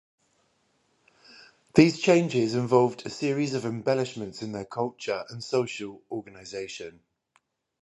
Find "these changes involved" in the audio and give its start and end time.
1.75-3.05